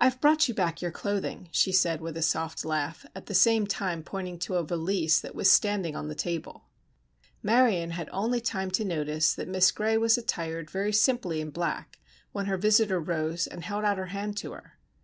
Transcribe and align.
"I've 0.00 0.20
brought 0.20 0.46
you 0.46 0.54
back 0.54 0.80
your 0.80 0.92
clothing," 0.92 1.48
she 1.50 1.72
said, 1.72 2.00
with 2.00 2.16
a 2.16 2.22
soft 2.22 2.64
laugh, 2.64 3.04
at 3.16 3.26
the 3.26 3.34
same 3.34 3.66
time 3.66 4.04
pointing 4.04 4.38
to 4.38 4.54
a 4.54 4.62
valise 4.62 5.18
that 5.20 5.34
was 5.34 5.50
standing 5.50 5.96
on 5.96 6.06
the 6.06 6.14
table. 6.14 6.66
Marion 7.42 7.90
had 7.90 8.08
only 8.12 8.40
time 8.40 8.70
to 8.70 8.84
notice 8.84 9.34
that 9.34 9.48
Miss 9.48 9.72
Gray 9.72 9.96
was 9.96 10.16
attired 10.16 10.70
very 10.70 10.92
simply 10.92 11.40
in 11.40 11.50
black, 11.50 11.98
when 12.30 12.46
her 12.46 12.56
visitor 12.58 13.00
rose 13.00 13.48
and 13.48 13.64
held 13.64 13.84
out 13.84 13.98
her 13.98 14.06
hand 14.14 14.36
to 14.36 14.52
her. 14.52 14.78